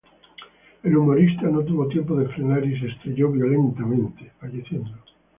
El 0.81 0.97
humorista 0.97 1.43
no 1.43 1.61
tuvo 1.63 1.87
tiempo 1.87 2.15
de 2.15 2.27
frenar 2.29 2.65
y 2.65 2.79
se 2.79 2.87
estrelló 2.87 3.31
violentamente, 3.33 4.31
falleciendo. 4.39 4.97